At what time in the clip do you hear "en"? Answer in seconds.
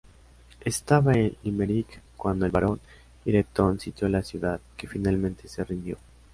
1.13-1.37